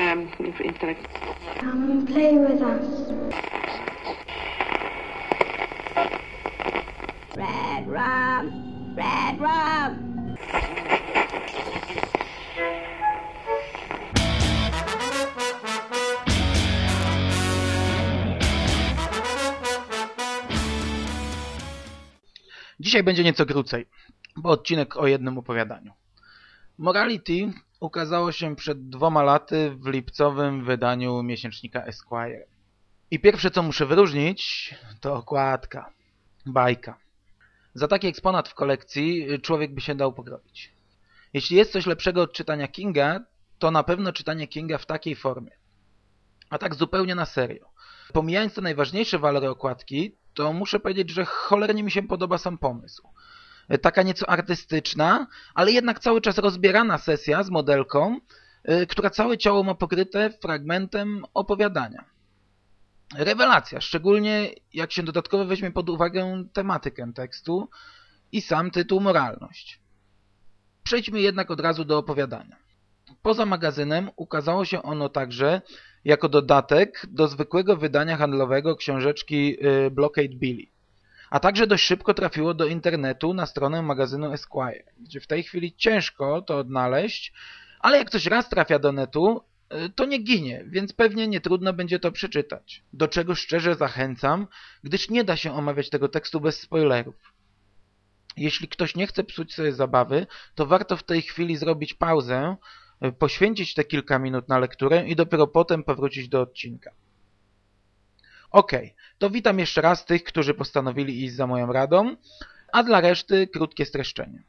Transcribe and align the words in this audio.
um, 0.00 0.28
intellect. 0.64 1.06
Come 1.58 1.90
and 1.90 2.08
play 2.08 2.36
with 2.36 2.62
us. 2.62 2.86
Red 7.36 7.86
rum, 7.86 8.94
red 8.96 9.40
rum. 9.40 10.10
Dzisiaj 22.80 23.02
będzie 23.02 23.22
nieco 23.24 23.46
krócej, 23.46 23.86
bo 24.36 24.50
odcinek 24.50 24.96
o 24.96 25.06
jednym 25.06 25.38
opowiadaniu. 25.38 25.92
Morality 26.78 27.52
ukazało 27.80 28.32
się 28.32 28.56
przed 28.56 28.88
dwoma 28.88 29.22
laty 29.22 29.70
w 29.70 29.86
lipcowym 29.86 30.64
wydaniu 30.64 31.22
miesięcznika 31.22 31.84
Esquire. 31.84 32.46
I 33.10 33.20
pierwsze 33.20 33.50
co 33.50 33.62
muszę 33.62 33.86
wyróżnić 33.86 34.74
to 35.00 35.14
okładka, 35.14 35.92
bajka. 36.46 36.98
Za 37.74 37.88
taki 37.88 38.06
eksponat 38.06 38.48
w 38.48 38.54
kolekcji 38.54 39.26
człowiek 39.42 39.74
by 39.74 39.80
się 39.80 39.94
dał 39.94 40.12
pogrobić. 40.12 40.72
Jeśli 41.32 41.56
jest 41.56 41.72
coś 41.72 41.86
lepszego 41.86 42.22
od 42.22 42.32
czytania 42.32 42.68
Kinga, 42.68 43.20
to 43.58 43.70
na 43.70 43.82
pewno 43.82 44.12
czytanie 44.12 44.48
Kinga 44.48 44.78
w 44.78 44.86
takiej 44.86 45.16
formie. 45.16 45.50
A 46.50 46.58
tak 46.58 46.74
zupełnie 46.74 47.14
na 47.14 47.26
serio. 47.26 47.70
Pomijając 48.12 48.54
te 48.54 48.60
najważniejsze 48.60 49.18
walory 49.18 49.50
okładki, 49.50 50.16
to 50.34 50.52
muszę 50.52 50.80
powiedzieć, 50.80 51.10
że 51.10 51.24
cholernie 51.24 51.82
mi 51.82 51.90
się 51.90 52.02
podoba 52.02 52.38
sam 52.38 52.58
pomysł. 52.58 53.08
Taka 53.78 54.02
nieco 54.02 54.28
artystyczna, 54.30 55.26
ale 55.54 55.72
jednak 55.72 55.98
cały 56.00 56.20
czas 56.20 56.38
rozbierana 56.38 56.98
sesja 56.98 57.42
z 57.42 57.50
modelką, 57.50 58.18
y, 58.70 58.86
która 58.86 59.10
całe 59.10 59.38
ciało 59.38 59.62
ma 59.62 59.74
pokryte 59.74 60.30
fragmentem 60.30 61.24
opowiadania. 61.34 62.04
Rewelacja, 63.16 63.80
szczególnie 63.80 64.50
jak 64.74 64.92
się 64.92 65.02
dodatkowo 65.02 65.44
weźmie 65.44 65.70
pod 65.70 65.88
uwagę 65.88 66.44
tematykę 66.52 67.12
tekstu 67.14 67.68
i 68.32 68.40
sam 68.40 68.70
tytuł 68.70 69.00
Moralność. 69.00 69.80
Przejdźmy 70.82 71.20
jednak 71.20 71.50
od 71.50 71.60
razu 71.60 71.84
do 71.84 71.98
opowiadania. 71.98 72.56
Poza 73.22 73.46
magazynem 73.46 74.10
ukazało 74.16 74.64
się 74.64 74.82
ono 74.82 75.08
także 75.08 75.62
jako 76.04 76.28
dodatek 76.28 77.06
do 77.08 77.28
zwykłego 77.28 77.76
wydania 77.76 78.16
handlowego 78.16 78.76
książeczki 78.76 79.66
y, 79.66 79.90
Blockade 79.90 80.28
Billy. 80.28 80.66
A 81.30 81.40
także 81.40 81.66
dość 81.66 81.84
szybko 81.84 82.14
trafiło 82.14 82.54
do 82.54 82.66
internetu 82.66 83.34
na 83.34 83.46
stronę 83.46 83.82
magazynu 83.82 84.32
Esquire, 84.32 84.84
gdzie 84.98 85.20
w 85.20 85.26
tej 85.26 85.42
chwili 85.42 85.74
ciężko 85.76 86.42
to 86.42 86.58
odnaleźć, 86.58 87.32
ale 87.80 87.98
jak 87.98 88.10
coś 88.10 88.26
raz 88.26 88.48
trafia 88.48 88.78
do 88.78 88.92
netu, 88.92 89.44
y, 89.72 89.90
to 89.90 90.04
nie 90.04 90.18
ginie, 90.18 90.64
więc 90.66 90.92
pewnie 90.92 91.28
nie 91.28 91.40
trudno 91.40 91.72
będzie 91.72 91.98
to 91.98 92.12
przeczytać. 92.12 92.84
Do 92.92 93.08
czego 93.08 93.34
szczerze 93.34 93.74
zachęcam, 93.74 94.46
gdyż 94.84 95.10
nie 95.10 95.24
da 95.24 95.36
się 95.36 95.54
omawiać 95.54 95.90
tego 95.90 96.08
tekstu 96.08 96.40
bez 96.40 96.60
spoilerów. 96.60 97.34
Jeśli 98.36 98.68
ktoś 98.68 98.96
nie 98.96 99.06
chce 99.06 99.24
psuć 99.24 99.54
sobie 99.54 99.72
zabawy, 99.72 100.26
to 100.54 100.66
warto 100.66 100.96
w 100.96 101.02
tej 101.02 101.22
chwili 101.22 101.56
zrobić 101.56 101.94
pauzę, 101.94 102.56
poświęcić 103.18 103.74
te 103.74 103.84
kilka 103.84 104.18
minut 104.18 104.48
na 104.48 104.58
lekturę 104.58 105.08
i 105.08 105.16
dopiero 105.16 105.46
potem 105.46 105.84
powrócić 105.84 106.28
do 106.28 106.40
odcinka. 106.40 106.90
Ok, 108.50 108.72
to 109.18 109.30
witam 109.30 109.58
jeszcze 109.58 109.80
raz 109.80 110.04
tych, 110.04 110.24
którzy 110.24 110.54
postanowili 110.54 111.24
iść 111.24 111.34
za 111.34 111.46
moją 111.46 111.72
radą, 111.72 112.16
a 112.72 112.82
dla 112.82 113.00
reszty 113.00 113.46
krótkie 113.46 113.86
streszczenie. 113.86 114.42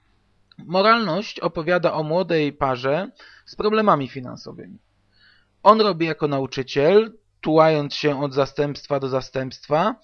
Moralność 0.57 1.39
opowiada 1.39 1.93
o 1.93 2.03
młodej 2.03 2.53
parze 2.53 3.11
z 3.45 3.55
problemami 3.55 4.07
finansowymi. 4.07 4.77
On 5.63 5.81
robi 5.81 6.05
jako 6.05 6.27
nauczyciel, 6.27 7.13
tułając 7.41 7.95
się 7.95 8.23
od 8.23 8.33
zastępstwa 8.33 8.99
do 8.99 9.09
zastępstwa, 9.09 9.95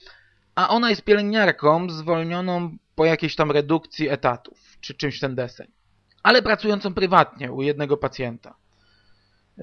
a 0.56 0.70
ona 0.70 0.90
jest 0.90 1.04
pielęgniarką 1.04 1.90
zwolnioną 1.90 2.78
po 2.96 3.06
jakiejś 3.06 3.36
tam 3.36 3.52
redukcji 3.52 4.10
etatów, 4.10 4.78
czy 4.82 4.94
czymś 4.94 5.20
ten 5.20 5.36
deseń 5.36 5.68
ale 6.28 6.42
pracującą 6.42 6.94
prywatnie 6.94 7.52
u 7.52 7.62
jednego 7.62 7.98
pacjenta. 7.98 8.56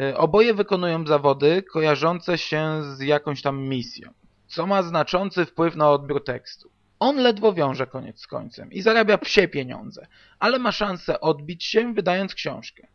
E, 0.01 0.17
oboje 0.17 0.55
wykonują 0.55 1.07
zawody 1.07 1.63
kojarzące 1.63 2.39
się 2.39 2.83
z 2.97 3.01
jakąś 3.01 3.43
tam 3.43 3.59
misją, 3.59 4.11
co 4.47 4.67
ma 4.67 4.83
znaczący 4.83 5.45
wpływ 5.45 5.77
na 5.77 5.91
odbiór 5.91 6.25
tekstu. 6.25 6.71
On 6.99 7.17
ledwo 7.17 7.53
wiąże 7.53 7.87
koniec 7.87 8.21
z 8.21 8.27
końcem 8.27 8.73
i 8.73 8.83
zarabia 8.83 9.19
psie 9.19 9.49
pieniądze, 9.49 10.07
ale 10.39 10.59
ma 10.59 10.73
szansę 10.73 11.21
odbić 11.21 11.65
się 11.65 11.95
wydając 11.95 12.35
książkę. 12.35 12.87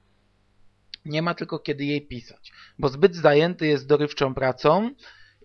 Nie 1.06 1.22
ma 1.22 1.34
tylko 1.34 1.60
kiedy 1.60 1.86
jej 1.86 2.08
pisać, 2.08 2.52
bo 2.80 2.90
zbyt 2.90 3.16
zajęty 3.16 3.68
jest 3.68 3.88
dorywczą 3.88 4.34
pracą 4.34 4.92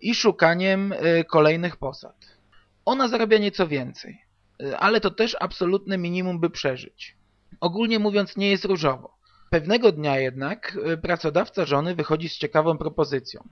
i 0.01 0.15
szukaniem 0.15 0.93
e, 0.93 1.23
kolejnych 1.23 1.77
posad. 1.77 2.37
Ona 2.85 3.07
zarabia 3.07 3.37
nieco 3.37 3.67
więcej, 3.67 4.21
e, 4.63 4.79
ale 4.79 5.01
to 5.01 5.11
też 5.11 5.37
absolutne 5.39 5.97
minimum, 5.97 6.39
by 6.39 6.49
przeżyć. 6.49 7.17
Ogólnie 7.59 7.99
mówiąc 7.99 8.37
nie 8.37 8.49
jest 8.49 8.65
różowo. 8.65 9.15
Pewnego 9.49 9.91
dnia 9.91 10.19
jednak 10.19 10.77
y, 10.93 10.97
pracodawca 10.97 11.65
żony 11.65 11.95
wychodzi 11.95 12.29
z 12.29 12.37
ciekawą 12.37 12.77
propozycją. 12.77 13.47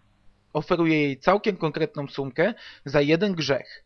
Oferuje 0.54 1.02
jej 1.04 1.20
całkiem 1.20 1.58
konkretną 1.58 2.08
sumkę 2.08 2.54
za 2.86 3.02
jeden 3.02 3.34
grzech. 3.34 3.84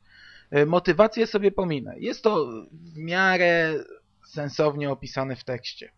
Y, 0.58 0.66
motywację 0.66 1.28
sobie 1.28 1.52
pominę. 1.52 1.96
Jest 2.00 2.24
to 2.24 2.48
w 2.72 2.98
miarę 2.98 3.74
sensownie 4.26 4.90
opisane 4.90 5.36
w 5.36 5.44
tekście. 5.44 5.92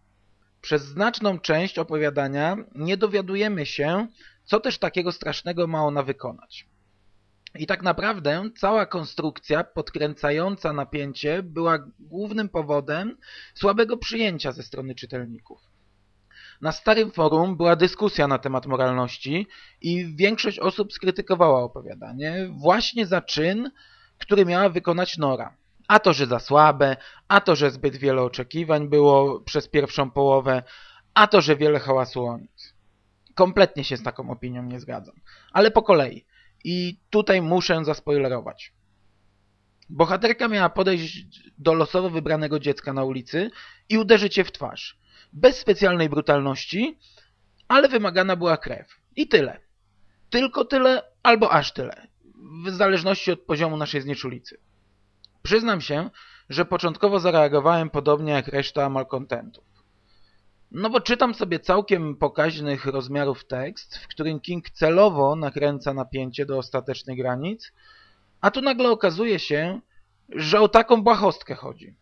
Przez 0.61 0.85
znaczną 0.85 1.39
część 1.39 1.79
opowiadania 1.79 2.57
nie 2.75 2.97
dowiadujemy 2.97 3.65
się, 3.65 4.07
co 4.43 4.59
też 4.59 4.77
takiego 4.77 5.11
strasznego 5.11 5.67
ma 5.67 5.83
ona 5.85 6.03
wykonać. 6.03 6.67
I 7.55 7.67
tak 7.67 7.83
naprawdę 7.83 8.49
cała 8.57 8.85
konstrukcja 8.85 9.63
podkręcająca 9.63 10.73
napięcie 10.73 11.43
była 11.43 11.87
głównym 11.99 12.49
powodem 12.49 13.17
słabego 13.53 13.97
przyjęcia 13.97 14.51
ze 14.51 14.63
strony 14.63 14.95
czytelników. 14.95 15.68
Na 16.61 16.71
starym 16.71 17.11
forum 17.11 17.57
była 17.57 17.75
dyskusja 17.75 18.27
na 18.27 18.37
temat 18.37 18.65
moralności 18.65 19.47
i 19.81 20.15
większość 20.15 20.59
osób 20.59 20.93
skrytykowała 20.93 21.63
opowiadanie 21.63 22.49
właśnie 22.51 23.05
za 23.05 23.21
czyn, 23.21 23.71
który 24.17 24.45
miała 24.45 24.69
wykonać 24.69 25.17
Nora. 25.17 25.57
A 25.87 25.99
to, 25.99 26.13
że 26.13 26.25
za 26.25 26.39
słabe, 26.39 26.97
a 27.27 27.41
to, 27.41 27.55
że 27.55 27.71
zbyt 27.71 27.95
wiele 27.95 28.21
oczekiwań 28.21 28.89
było 28.89 29.39
przez 29.39 29.67
pierwszą 29.67 30.11
połowę, 30.11 30.63
a 31.13 31.27
to, 31.27 31.41
że 31.41 31.55
wiele 31.55 31.79
hałasu 31.79 32.25
o 32.25 32.37
nic. 32.37 32.73
Kompletnie 33.35 33.83
się 33.83 33.97
z 33.97 34.03
taką 34.03 34.29
opinią 34.29 34.63
nie 34.63 34.79
zgadzam. 34.79 35.15
Ale 35.51 35.71
po 35.71 35.83
kolei. 35.83 36.25
I 36.63 36.99
tutaj 37.09 37.41
muszę 37.41 37.85
zaspoilerować. 37.85 38.73
Bohaterka 39.89 40.47
miała 40.47 40.69
podejść 40.69 41.27
do 41.57 41.73
losowo 41.73 42.09
wybranego 42.09 42.59
dziecka 42.59 42.93
na 42.93 43.03
ulicy 43.03 43.51
i 43.89 43.97
uderzyć 43.97 44.37
je 44.37 44.43
w 44.43 44.51
twarz. 44.51 44.98
Bez 45.33 45.59
specjalnej 45.59 46.09
brutalności, 46.09 46.97
ale 47.67 47.89
wymagana 47.89 48.35
była 48.35 48.57
krew. 48.57 48.87
I 49.15 49.27
tyle. 49.27 49.59
Tylko 50.29 50.65
tyle 50.65 51.03
albo 51.23 51.51
aż 51.51 51.73
tyle. 51.73 52.07
W 52.65 52.69
zależności 52.69 53.31
od 53.31 53.39
poziomu 53.41 53.77
naszej 53.77 54.01
znieczulicy. 54.01 54.57
Przyznam 55.43 55.81
się, 55.81 56.09
że 56.49 56.65
początkowo 56.65 57.19
zareagowałem 57.19 57.89
podobnie 57.89 58.33
jak 58.33 58.47
reszta 58.47 58.89
malkontentów. 58.89 59.63
No 60.71 60.89
bo 60.89 61.01
czytam 61.01 61.33
sobie 61.33 61.59
całkiem 61.59 62.15
pokaźnych 62.15 62.85
rozmiarów 62.85 63.45
tekst, 63.45 63.97
w 63.97 64.07
którym 64.07 64.39
King 64.39 64.69
celowo 64.69 65.35
nakręca 65.35 65.93
napięcie 65.93 66.45
do 66.45 66.57
ostatecznych 66.57 67.17
granic, 67.17 67.71
a 68.41 68.51
tu 68.51 68.61
nagle 68.61 68.89
okazuje 68.89 69.39
się, 69.39 69.79
że 70.29 70.61
o 70.61 70.67
taką 70.67 71.03
błahostkę 71.03 71.55
chodzi. 71.55 71.95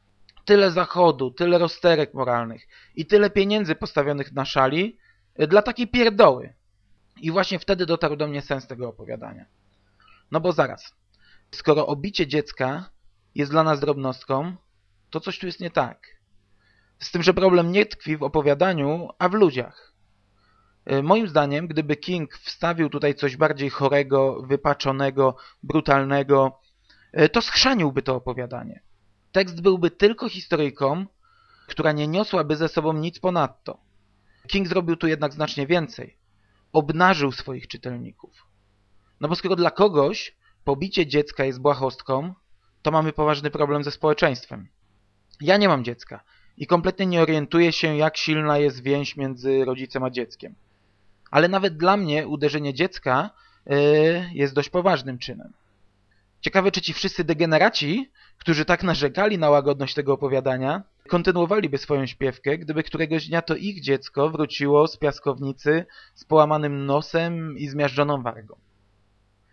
Tyle 0.48 0.72
zachodu, 0.72 1.32
tyle 1.32 1.58
rozterek 1.58 2.14
moralnych 2.14 2.68
i 2.96 3.06
tyle 3.06 3.30
pieniędzy 3.30 3.76
postawionych 3.76 4.32
na 4.32 4.46
szali 4.46 4.98
dla 5.36 5.62
takiej 5.62 5.88
pierdoły. 5.88 6.54
I 7.22 7.32
właśnie 7.32 7.60
wtedy 7.60 7.86
dotarł 7.86 8.16
do 8.16 8.28
mnie 8.28 8.42
sens 8.42 8.68
tego 8.68 8.90
opowiadania. 8.90 9.46
No 10.32 10.40
bo 10.40 10.52
zaraz, 10.52 10.96
skoro 11.52 11.88
obicie 11.88 12.28
dziecka 12.28 12.90
jest 13.36 13.52
dla 13.52 13.64
nas 13.64 13.80
drobnostką, 13.80 14.56
to 15.10 15.20
coś 15.20 15.40
tu 15.40 15.46
jest 15.46 15.60
nie 15.60 15.72
tak. 15.72 16.08
Z 17.00 17.12
tym, 17.12 17.24
że 17.24 17.34
problem 17.34 17.72
nie 17.72 17.86
tkwi 17.86 18.18
w 18.18 18.24
opowiadaniu, 18.24 19.10
a 19.20 19.30
w 19.30 19.34
ludziach. 19.34 19.94
E, 20.86 21.02
moim 21.02 21.28
zdaniem, 21.28 21.68
gdyby 21.68 21.96
King 21.96 22.34
wstawił 22.34 22.90
tutaj 22.90 23.16
coś 23.16 23.38
bardziej 23.38 23.70
chorego, 23.70 24.42
wypaczonego, 24.42 25.36
brutalnego, 25.64 26.60
e, 27.14 27.30
to 27.30 27.42
schrzaniłby 27.42 28.02
to 28.02 28.16
opowiadanie. 28.16 28.87
Tekst 29.38 29.62
byłby 29.62 29.92
tylko 29.92 30.30
historyjką, 30.30 31.06
która 31.68 31.92
nie 31.92 32.08
niosłaby 32.08 32.56
ze 32.56 32.68
sobą 32.68 32.94
nic 32.94 33.20
ponadto. 33.20 33.78
King 34.48 34.68
zrobił 34.68 34.96
tu 34.96 35.08
jednak 35.08 35.34
znacznie 35.34 35.68
więcej. 35.68 36.18
Obnażył 36.74 37.32
swoich 37.32 37.68
czytelników. 37.68 38.48
No 39.20 39.28
bo 39.28 39.36
skoro 39.36 39.56
dla 39.56 39.72
kogoś 39.72 40.36
pobicie 40.64 41.08
dziecka 41.08 41.46
jest 41.46 41.62
błahostką, 41.62 42.34
to 42.82 42.92
mamy 42.92 43.14
poważny 43.14 43.52
problem 43.52 43.84
ze 43.84 43.92
społeczeństwem. 43.92 44.68
Ja 45.42 45.58
nie 45.58 45.68
mam 45.68 45.84
dziecka 45.84 46.24
i 46.58 46.68
kompletnie 46.68 47.06
nie 47.06 47.22
orientuje 47.22 47.72
się, 47.72 47.98
jak 47.98 48.18
silna 48.18 48.58
jest 48.58 48.84
więź 48.84 49.18
między 49.18 49.66
rodzicem 49.66 50.04
a 50.04 50.10
dzieckiem. 50.10 50.56
Ale 51.32 51.48
nawet 51.48 51.78
dla 51.78 51.98
mnie 51.98 52.28
uderzenie 52.28 52.74
dziecka 52.74 53.30
yy, 53.66 53.76
jest 54.34 54.54
dość 54.54 54.70
poważnym 54.70 55.18
czynem. 55.18 55.54
Ciekawe, 56.42 56.72
czy 56.72 56.82
ci 56.82 56.94
wszyscy 56.94 57.24
degeneraci, 57.24 58.12
którzy 58.38 58.66
tak 58.66 58.84
narzekali 58.84 59.38
na 59.38 59.50
łagodność 59.50 59.94
tego 59.94 60.14
opowiadania, 60.14 60.84
kontynuowaliby 61.08 61.78
swoją 61.78 62.06
śpiewkę, 62.06 62.58
gdyby 62.58 62.84
któregoś 62.84 63.28
dnia 63.28 63.42
to 63.42 63.56
ich 63.56 63.82
dziecko 63.82 64.30
wróciło 64.30 64.88
z 64.88 64.98
piaskownicy 64.98 65.86
z 66.16 66.26
połamanym 66.26 66.86
nosem 66.86 67.58
i 67.58 67.68
zmiażdżoną 67.68 68.22
wargą. 68.22 68.56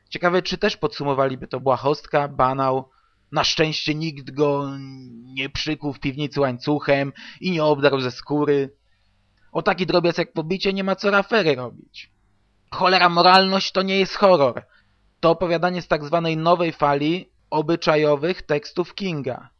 Ciekawe, 0.08 0.42
czy 0.42 0.58
też 0.58 0.76
podsumowaliby 0.76 1.46
to 1.46 1.60
błahostka, 1.60 2.28
banał, 2.28 2.90
na 3.32 3.44
szczęście 3.44 3.94
nikt 3.94 4.30
go 4.30 4.70
nie 5.25 5.50
przykuł 5.50 5.92
w 5.92 6.00
piwnicy 6.00 6.40
łańcuchem 6.40 7.12
i 7.40 7.50
nie 7.50 7.64
obdarł 7.64 8.00
ze 8.00 8.10
skóry. 8.10 8.70
O 9.52 9.62
taki 9.62 9.87
drobiazg 9.87 10.19
jak 10.19 10.32
pobicie 10.32 10.72
nie 10.72 10.84
ma 10.84 10.96
co 10.96 11.10
rafery 11.10 11.54
robić. 11.54 12.10
Cholera, 12.70 13.08
moralność 13.08 13.72
to 13.72 13.82
nie 13.82 13.98
jest 13.98 14.14
horror. 14.14 14.62
To 15.25 15.31
opowiadanie 15.31 15.82
z 15.82 15.88
tak 15.88 16.05
zwanej 16.05 16.37
nowej 16.37 16.73
fali 16.73 17.31
obyczajowych 17.50 18.43
tekstów 18.43 18.94
Kinga. 18.94 19.50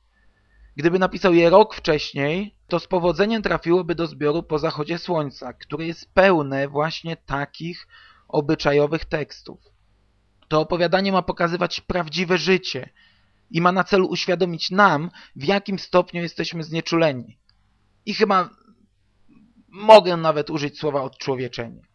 Gdyby 0.77 0.99
napisał 0.99 1.35
je 1.35 1.51
rok 1.51 1.75
wcześniej, 1.75 2.55
to 2.69 2.81
z 2.81 2.87
powodzeniem 2.87 3.43
trafiłoby 3.43 3.95
do 3.95 4.07
zbioru 4.07 4.43
po 4.43 4.59
zachodzie 4.59 4.99
słońca, 4.99 5.53
które 5.53 5.87
jest 5.87 6.15
pełne 6.15 6.69
właśnie 6.69 7.17
takich 7.17 7.89
obyczajowych 8.29 9.05
tekstów. 9.05 9.61
To 10.49 10.61
opowiadanie 10.61 11.13
ma 11.13 11.23
pokazywać 11.23 11.81
prawdziwe 11.81 12.39
życie 12.39 12.91
i 13.51 13.61
ma 13.61 13.73
na 13.73 13.85
celu 13.85 14.07
uświadomić 14.07 14.71
nam, 14.71 15.11
w 15.37 15.45
jakim 15.45 15.79
stopniu 15.79 16.23
jesteśmy 16.23 16.65
znieczuleni. 16.65 17.39
I 18.07 18.15
chyba 18.15 18.51
mogę 19.69 20.17
nawet 20.17 20.51
użyć 20.51 20.79
słowa 20.79 21.03
odczłowieczenie. 21.03 21.94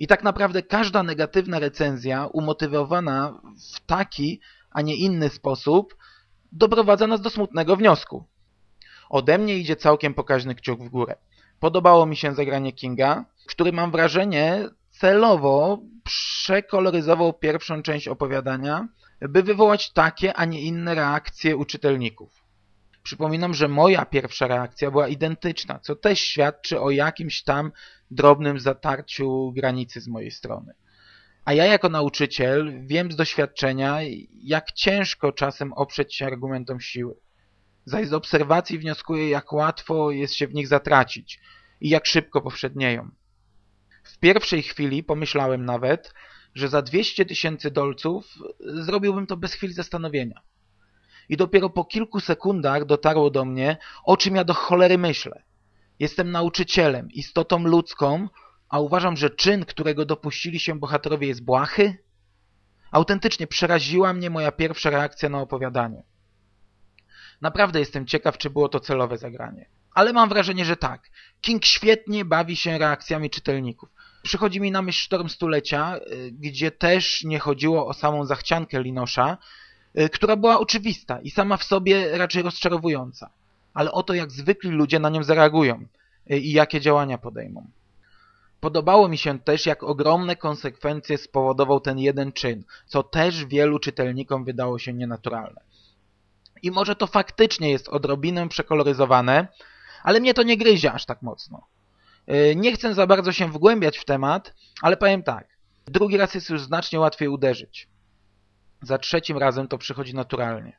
I 0.00 0.06
tak 0.06 0.22
naprawdę 0.22 0.62
każda 0.62 1.02
negatywna 1.02 1.58
recenzja 1.58 2.26
umotywowana 2.26 3.40
w 3.74 3.80
taki, 3.80 4.40
a 4.70 4.82
nie 4.82 4.96
inny 4.96 5.28
sposób 5.28 5.96
doprowadza 6.52 7.06
nas 7.06 7.20
do 7.20 7.30
smutnego 7.30 7.76
wniosku. 7.76 8.24
Ode 9.10 9.38
mnie 9.38 9.58
idzie 9.58 9.76
całkiem 9.76 10.14
pokaźny 10.14 10.54
kciuk 10.54 10.80
w 10.80 10.88
górę. 10.88 11.16
Podobało 11.58 12.06
mi 12.06 12.16
się 12.16 12.34
zagranie 12.34 12.72
Kinga, 12.72 13.24
który 13.46 13.72
mam 13.72 13.90
wrażenie 13.90 14.68
celowo 14.90 15.78
przekoloryzował 16.04 17.32
pierwszą 17.32 17.82
część 17.82 18.08
opowiadania, 18.08 18.88
by 19.20 19.42
wywołać 19.42 19.92
takie, 19.92 20.34
a 20.34 20.44
nie 20.44 20.60
inne 20.60 20.94
reakcje 20.94 21.56
u 21.56 21.64
czytelników. 21.64 22.39
Przypominam, 23.02 23.54
że 23.54 23.68
moja 23.68 24.04
pierwsza 24.04 24.46
reakcja 24.46 24.90
była 24.90 25.08
identyczna, 25.08 25.78
co 25.78 25.96
też 25.96 26.20
świadczy 26.20 26.80
o 26.80 26.90
jakimś 26.90 27.42
tam 27.42 27.72
drobnym 28.10 28.60
zatarciu 28.60 29.52
granicy 29.52 30.00
z 30.00 30.08
mojej 30.08 30.30
strony. 30.30 30.72
A 31.44 31.52
ja 31.52 31.64
jako 31.64 31.88
nauczyciel 31.88 32.86
wiem 32.86 33.12
z 33.12 33.16
doświadczenia, 33.16 33.98
jak 34.42 34.72
ciężko 34.72 35.32
czasem 35.32 35.72
oprzeć 35.72 36.14
się 36.14 36.26
argumentom 36.26 36.80
siły. 36.80 37.14
Zaś 37.84 38.08
z 38.08 38.12
obserwacji 38.12 38.78
wnioskuję, 38.78 39.28
jak 39.28 39.52
łatwo 39.52 40.10
jest 40.10 40.34
się 40.34 40.46
w 40.46 40.54
nich 40.54 40.68
zatracić 40.68 41.40
i 41.80 41.88
jak 41.88 42.06
szybko 42.06 42.40
powszednieją. 42.40 43.10
W 44.04 44.18
pierwszej 44.18 44.62
chwili 44.62 45.04
pomyślałem 45.04 45.64
nawet, 45.64 46.14
że 46.54 46.68
za 46.68 46.82
200 46.82 47.24
tysięcy 47.24 47.70
dolców 47.70 48.34
zrobiłbym 48.60 49.26
to 49.26 49.36
bez 49.36 49.52
chwili 49.52 49.72
zastanowienia. 49.72 50.40
I 51.30 51.36
dopiero 51.36 51.70
po 51.70 51.84
kilku 51.84 52.20
sekundach 52.20 52.84
dotarło 52.84 53.30
do 53.30 53.44
mnie, 53.44 53.76
o 54.04 54.16
czym 54.16 54.36
ja 54.36 54.44
do 54.44 54.54
cholery 54.54 54.98
myślę. 54.98 55.42
Jestem 55.98 56.30
nauczycielem, 56.30 57.10
istotą 57.10 57.58
ludzką, 57.64 58.28
a 58.68 58.80
uważam, 58.80 59.16
że 59.16 59.30
czyn, 59.30 59.64
którego 59.64 60.04
dopuścili 60.04 60.60
się 60.60 60.78
bohaterowie 60.78 61.28
jest 61.28 61.44
błahy? 61.44 61.98
Autentycznie 62.90 63.46
przeraziła 63.46 64.12
mnie 64.12 64.30
moja 64.30 64.52
pierwsza 64.52 64.90
reakcja 64.90 65.28
na 65.28 65.40
opowiadanie. 65.40 66.02
Naprawdę 67.40 67.78
jestem 67.78 68.06
ciekaw, 68.06 68.38
czy 68.38 68.50
było 68.50 68.68
to 68.68 68.80
celowe 68.80 69.18
zagranie. 69.18 69.68
Ale 69.94 70.12
mam 70.12 70.28
wrażenie, 70.28 70.64
że 70.64 70.76
tak. 70.76 71.10
King 71.40 71.64
świetnie 71.64 72.24
bawi 72.24 72.56
się 72.56 72.78
reakcjami 72.78 73.30
czytelników. 73.30 73.88
Przychodzi 74.22 74.60
mi 74.60 74.70
na 74.70 74.82
myśl 74.82 74.98
Sztorm 74.98 75.28
Stulecia, 75.28 75.96
y, 75.96 76.32
gdzie 76.32 76.70
też 76.70 77.24
nie 77.24 77.38
chodziło 77.38 77.86
o 77.86 77.94
samą 77.94 78.24
zachciankę 78.24 78.82
Linosza, 78.82 79.38
która 80.12 80.36
była 80.36 80.58
oczywista 80.58 81.20
i 81.20 81.30
sama 81.30 81.56
w 81.56 81.64
sobie 81.64 82.18
raczej 82.18 82.42
rozczarowująca. 82.42 83.30
Ale 83.74 83.92
o 83.92 84.02
to, 84.02 84.14
jak 84.14 84.30
zwykli 84.30 84.70
ludzie 84.70 84.98
na 84.98 85.08
nią 85.08 85.22
zareagują 85.22 85.86
y, 86.30 86.38
i 86.38 86.52
jakie 86.52 86.80
działania 86.80 87.18
podejmą. 87.18 87.66
Podobało 88.60 89.08
mi 89.08 89.18
się 89.18 89.38
też, 89.38 89.66
jak 89.66 89.82
ogromne 89.82 90.36
konsekwencje 90.36 91.18
spowodował 91.18 91.80
ten 91.80 91.98
jeden 91.98 92.32
czyn, 92.32 92.64
co 92.86 93.02
też 93.02 93.44
wielu 93.44 93.78
czytelnikom 93.78 94.44
wydało 94.44 94.78
się 94.78 94.92
nienaturalne. 94.92 95.60
I 96.62 96.70
może 96.70 96.96
to 96.96 97.06
faktycznie 97.06 97.70
jest 97.70 97.88
odrobinę 97.88 98.48
przekoloryzowane, 98.48 99.48
ale 100.02 100.20
mnie 100.20 100.34
to 100.34 100.42
nie 100.42 100.56
gryzie 100.56 100.92
aż 100.92 101.06
tak 101.06 101.22
mocno. 101.22 101.66
E, 102.26 102.54
nie 102.54 102.72
chcę 102.72 102.94
za 102.94 103.06
bardzo 103.06 103.32
się 103.32 103.50
wgłębiać 103.52 103.98
w 103.98 104.04
temat, 104.04 104.54
ale 104.82 104.96
powiem 104.96 105.22
tak. 105.22 105.48
Drugi 105.86 106.16
raz 106.16 106.34
jest 106.34 106.50
już 106.50 106.62
znacznie 106.62 107.00
łatwiej 107.00 107.28
uderzyć. 107.28 107.88
Za 108.82 108.98
trzecim 108.98 109.38
razem 109.38 109.68
to 109.68 109.78
przychodzi 109.78 110.14
naturalnie. 110.14 110.78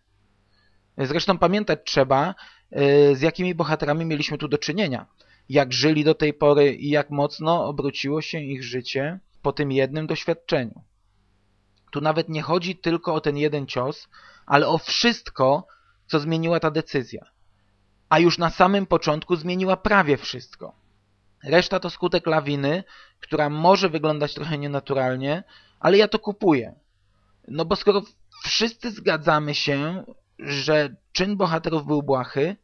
Zresztą 0.97 1.37
pamiętać 1.37 1.79
trzeba, 1.85 2.35
e, 2.71 3.15
z 3.15 3.21
jakimi 3.21 3.55
bohaterami 3.55 4.05
mieliśmy 4.05 4.37
tu 4.37 4.47
do 4.47 4.57
czynienia 4.57 5.05
jak 5.51 5.73
żyli 5.73 6.03
do 6.03 6.15
tej 6.15 6.33
pory 6.33 6.75
i 6.75 6.89
jak 6.89 7.09
mocno 7.09 7.65
obróciło 7.65 8.21
się 8.21 8.39
ich 8.39 8.63
życie 8.63 9.19
po 9.41 9.53
tym 9.53 9.71
jednym 9.71 10.07
doświadczeniu. 10.07 10.83
Tu 11.91 12.01
nawet 12.01 12.29
nie 12.29 12.41
chodzi 12.41 12.75
tylko 12.75 13.13
o 13.13 13.21
ten 13.21 13.37
jeden 13.37 13.67
cios, 13.67 14.07
ale 14.45 14.67
o 14.67 14.77
wszystko, 14.77 15.67
co 16.07 16.19
zmieniła 16.19 16.59
ta 16.59 16.71
decyzja. 16.71 17.25
A 18.09 18.19
już 18.19 18.37
na 18.37 18.49
samym 18.49 18.85
początku 18.85 19.35
zmieniła 19.35 19.77
prawie 19.77 20.17
wszystko. 20.17 20.75
Reszta 21.43 21.79
to 21.79 21.89
skutek 21.89 22.27
lawiny, 22.27 22.83
która 23.19 23.49
może 23.49 23.89
wyglądać 23.89 24.33
trochę 24.33 24.57
nienaturalnie, 24.57 25.43
ale 25.79 25.97
ja 25.97 26.07
to 26.07 26.19
kupuję. 26.19 26.75
No 27.47 27.65
bo 27.65 27.75
skoro 27.75 28.01
wszyscy 28.43 28.91
zgadzamy 28.91 29.55
się, 29.55 30.03
że 30.39 30.95
czyn 31.11 31.37
bohaterów 31.37 31.85
był 31.85 32.03
błahy, 32.03 32.55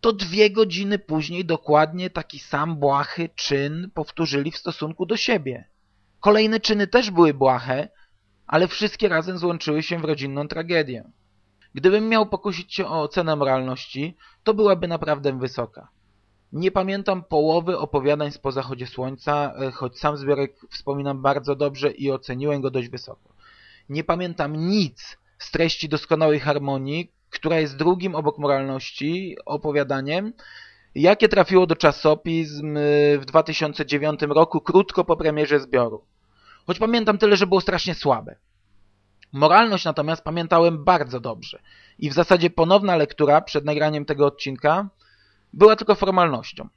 to 0.00 0.12
dwie 0.12 0.50
godziny 0.50 0.98
później 0.98 1.44
dokładnie 1.44 2.10
taki 2.10 2.38
sam 2.38 2.76
błahy 2.76 3.28
czyn 3.34 3.90
powtórzyli 3.94 4.50
w 4.50 4.58
stosunku 4.58 5.06
do 5.06 5.16
siebie. 5.16 5.68
Kolejne 6.20 6.60
czyny 6.60 6.86
też 6.86 7.10
były 7.10 7.34
błahe, 7.34 7.88
ale 8.46 8.68
wszystkie 8.68 9.08
razem 9.08 9.38
złączyły 9.38 9.82
się 9.82 9.98
w 9.98 10.04
rodzinną 10.04 10.48
tragedię. 10.48 11.10
Gdybym 11.74 12.08
miał 12.08 12.26
pokusić 12.26 12.74
się 12.74 12.86
o 12.86 13.02
ocenę 13.02 13.36
moralności, 13.36 14.16
to 14.42 14.54
byłaby 14.54 14.88
naprawdę 14.88 15.38
wysoka. 15.38 15.88
Nie 16.52 16.70
pamiętam 16.70 17.24
połowy 17.24 17.78
opowiadań 17.78 18.32
z 18.32 18.40
zachodzie 18.50 18.86
słońca, 18.86 19.54
e, 19.54 19.70
choć 19.70 19.98
sam 19.98 20.16
zbiorek 20.16 20.56
wspominam 20.70 21.22
bardzo 21.22 21.56
dobrze 21.56 21.90
i 21.90 22.10
oceniłem 22.10 22.60
go 22.60 22.70
dość 22.70 22.88
wysoko. 22.88 23.31
Nie 23.88 24.04
pamiętam 24.04 24.56
nic 24.56 25.18
z 25.38 25.50
treści 25.50 25.88
doskonałej 25.88 26.40
harmonii, 26.40 27.12
która 27.30 27.60
jest 27.60 27.76
drugim 27.76 28.14
obok 28.14 28.38
moralności 28.38 29.36
opowiadaniem, 29.46 30.32
jakie 30.94 31.28
trafiło 31.28 31.66
do 31.66 31.76
czasopism 31.76 32.76
y, 32.76 33.18
w 33.20 33.24
2009 33.24 34.20
roku, 34.22 34.60
krótko 34.60 35.04
po 35.04 35.16
premierze 35.16 35.60
zbioru. 35.60 36.04
Choć 36.66 36.78
pamiętam 36.78 37.18
tyle, 37.18 37.36
że 37.36 37.46
było 37.46 37.60
strasznie 37.60 37.94
słabe. 37.94 38.36
Moralność 39.32 39.84
natomiast 39.84 40.24
pamiętałem 40.24 40.84
bardzo 40.84 41.20
dobrze 41.20 41.62
i 41.98 42.10
w 42.10 42.12
zasadzie 42.12 42.50
ponowna 42.50 42.96
lektura 42.96 43.40
przed 43.40 43.64
nagraniem 43.64 44.04
tego 44.04 44.26
odcinka 44.26 44.88
była 45.52 45.76
tylko 45.76 45.94
formalnością. 45.94 46.68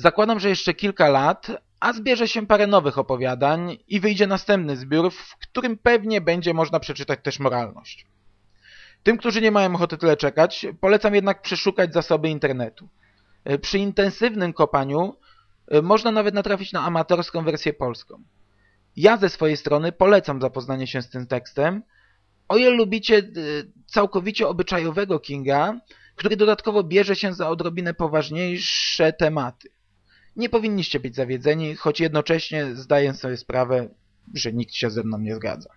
Zakładam, 0.00 0.40
że 0.40 0.48
jeszcze 0.48 0.74
kilka 0.74 1.08
lat, 1.08 1.46
a 1.80 1.92
zbierze 1.92 2.28
się 2.28 2.46
parę 2.46 2.66
nowych 2.66 2.98
opowiadań 2.98 3.78
i 3.88 4.00
wyjdzie 4.00 4.26
następny 4.26 4.76
zbiór, 4.76 5.12
w 5.12 5.36
którym 5.36 5.78
pewnie 5.78 6.20
będzie 6.20 6.54
można 6.54 6.80
przeczytać 6.80 7.20
też 7.22 7.38
moralność. 7.38 8.06
Tym, 9.02 9.16
którzy 9.18 9.40
nie 9.40 9.50
mają 9.50 9.74
ochoty 9.74 9.98
tyle 9.98 10.16
czekać, 10.16 10.66
polecam 10.80 11.14
jednak 11.14 11.42
przeszukać 11.42 11.92
zasoby 11.92 12.28
internetu. 12.28 12.88
E, 13.44 13.58
przy 13.58 13.78
intensywnym 13.78 14.52
kopaniu 14.52 15.16
e, 15.68 15.82
można 15.82 16.10
nawet 16.10 16.34
natrafić 16.34 16.72
na 16.72 16.84
amatorską 16.84 17.44
wersję 17.44 17.72
polską. 17.72 18.22
Ja 18.96 19.16
ze 19.16 19.28
swojej 19.28 19.56
strony 19.56 19.92
polecam 19.92 20.40
zapoznanie 20.40 20.86
się 20.86 21.02
z 21.02 21.10
tym 21.10 21.26
tekstem, 21.26 21.82
o 22.48 22.56
ile 22.56 22.70
lubicie 22.70 23.18
e, 23.18 23.22
całkowicie 23.86 24.48
obyczajowego 24.48 25.18
Kinga, 25.18 25.80
który 26.16 26.36
dodatkowo 26.36 26.84
bierze 26.84 27.16
się 27.16 27.34
za 27.34 27.48
odrobinę 27.48 27.94
poważniejsze 27.94 29.12
tematy. 29.12 29.70
Nie 30.40 30.48
powinniście 30.48 31.00
być 31.00 31.14
zawiedzeni, 31.14 31.74
choć 31.74 32.00
jednocześnie 32.00 32.76
zdaję 32.76 33.14
sobie 33.14 33.36
sprawę, 33.36 33.88
że 34.34 34.52
nikt 34.52 34.74
się 34.74 34.90
ze 34.90 35.02
mną 35.02 35.18
nie 35.18 35.34
zgadza. 35.36 35.70